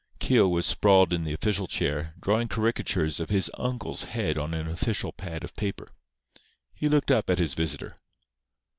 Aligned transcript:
Keogh 0.17 0.47
was 0.49 0.65
sprawled 0.65 1.13
in 1.13 1.25
the 1.25 1.31
official 1.33 1.67
chair, 1.67 2.15
drawing 2.19 2.47
caricatures 2.47 3.19
of 3.19 3.29
his 3.29 3.51
Uncle's 3.59 4.05
head 4.05 4.35
on 4.35 4.55
an 4.55 4.67
official 4.67 5.11
pad 5.11 5.43
of 5.43 5.55
paper. 5.55 5.85
He 6.73 6.89
looked 6.89 7.11
up 7.11 7.29
at 7.29 7.37
his 7.37 7.53
visitor. 7.53 8.01